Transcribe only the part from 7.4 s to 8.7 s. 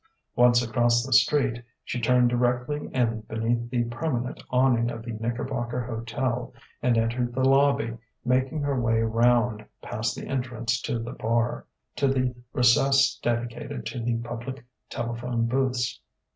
lobby, making